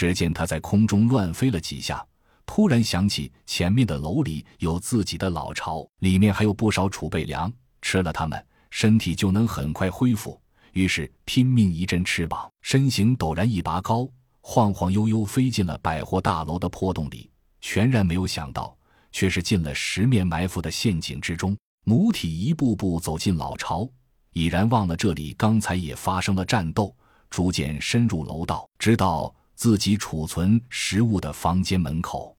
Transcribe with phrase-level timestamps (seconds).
[0.00, 2.02] 只见他在空中乱飞了几下，
[2.46, 10.40] 突然想起前面的楼里有自己的老巢，里面还有不少储备粮，吃了它们，身体就能很快恢复。
[10.72, 14.08] 于是拼命一阵翅膀，身形陡然一拔高，
[14.40, 17.30] 晃晃悠悠飞进了百货大楼的破洞里。
[17.60, 18.74] 全然没有想到，
[19.12, 21.54] 却是进了十面埋伏的陷阱之中。
[21.84, 23.86] 母体一步步走进老巢，
[24.32, 26.96] 已然忘了这里刚才也发生了战斗，
[27.28, 32.34] 逐渐深入楼道，直到自己储存食物的房间门口。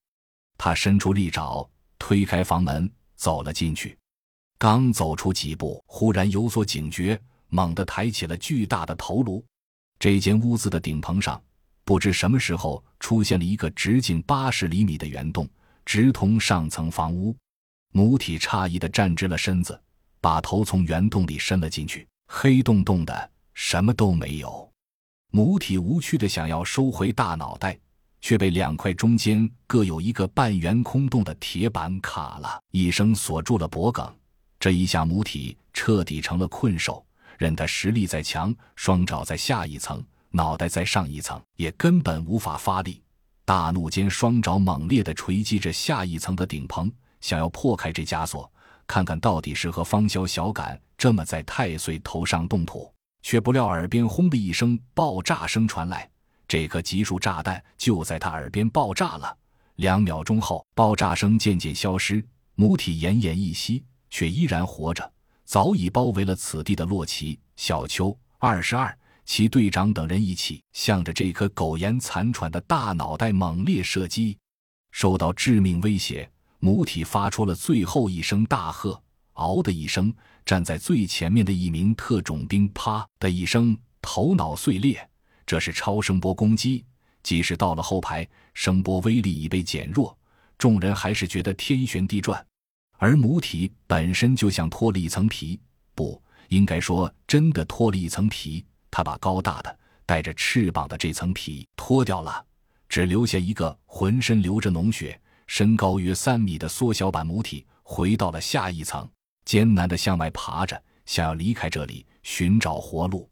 [0.58, 1.70] 他伸出利爪，
[2.00, 3.96] 推开房门，走了进去。
[4.58, 7.22] 刚走出几步，忽然有所警觉。
[7.50, 9.46] 猛地抬起了巨大的头颅，
[10.00, 11.40] 这间屋子的顶棚上，
[11.84, 15.48] 不知什么时候出现了一个直径八十厘米的圆洞，
[15.86, 17.38] 直通上层房屋。
[17.94, 19.80] 母体诧异地站直了身子，
[20.20, 24.71] 把头从圆洞里伸了进去，黑洞洞的，什么都没有。
[25.34, 27.78] 母体无趣的想要收回大脑袋，
[28.20, 34.06] 却被两块中间各有一个半圆空洞的铁板卡了一声锁住了脖颈。
[34.60, 37.04] 这一下，母体彻底成了困兽。
[37.38, 43.02] 任他实力再强，双爪在下一层，脑袋在上一层，也根本无法发力。
[43.46, 48.52] 大怒间，双爪猛烈地锤击着下一层的顶棚，想要破开这枷锁，
[48.86, 52.94] 看看到底是何方小小敢这么在太岁头上动土。
[53.22, 56.10] 却不料耳边轰的一声爆炸声传来，
[56.48, 59.38] 这颗集束炸弹就在他耳边爆炸了。
[59.76, 62.24] 两秒钟后，爆炸声渐渐消失，
[62.56, 65.12] 母体奄奄一息，却依然活着。
[65.44, 74.38] 早已包围了此地的洛奇、小丘、二十二、其队长等人一起，向着这颗苟延残喘的大脑袋猛烈射击。
[74.92, 76.30] 受到致命威胁，
[76.60, 79.02] 母体发出了最后一声大喝，
[79.34, 80.14] 嗷的一声，
[80.46, 85.10] 站在最前面的一名特种兵啪的一声头脑碎裂。
[85.46, 86.86] 这是超声波攻击，
[87.24, 90.18] 即使到了后排，声波威力已被减弱，
[90.58, 92.46] 众人还是觉得天旋地转。
[92.98, 95.60] 而母体本身就像脱了一层皮，
[95.96, 98.64] 不应该说真的脱了一层皮。
[98.92, 102.46] 他把高大的、带着翅膀的这层皮脱掉了，
[102.88, 109.10] 只留下一个浑身流着脓血、身高约三米的缩小版母体，回到了下一层，
[109.52, 113.30] 艰难地向外爬着，想要离开这里，寻找活路。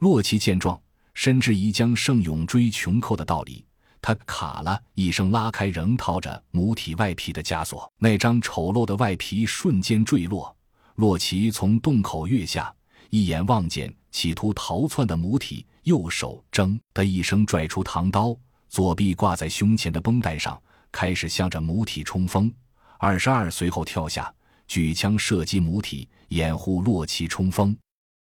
[0.00, 0.76] 洛奇见状，
[1.14, 3.64] 深知宜将胜勇追穷寇的道理。
[4.02, 10.52] 他卡了一声，拉开仍套着母体外皮的枷锁，那张丑陋的外皮瞬间坠落。
[10.96, 12.74] 洛奇从洞口跃下，
[13.10, 18.36] 一眼望见企图逃窜的母体，右手“铮”的一声拽出唐刀，
[18.68, 20.60] 左臂挂在胸前的绷带上，
[20.90, 22.52] 开始向着母体冲锋。
[22.98, 24.34] 二十二随后跳下，
[24.70, 27.76] 举枪射击母体，掩护洛奇冲锋。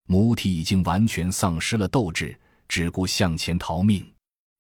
[0.08, 2.38] 母体已经完全丧失了斗志，
[2.68, 4.06] 只顾向前逃命。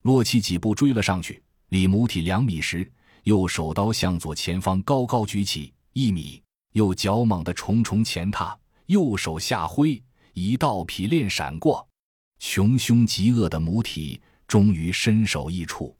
[0.03, 2.89] 洛奇几步追了上去，离母体两米时，
[3.23, 10.01] 右手刀向左前方高高举起一米，又脚猛地重重前踏，右手下挥，
[10.31, 11.85] 一道劈链闪过，
[12.39, 15.93] 穷凶极恶的母体终于身首异处。